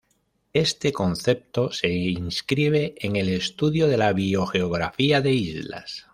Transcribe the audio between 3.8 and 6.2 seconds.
de la biogeografía de islas.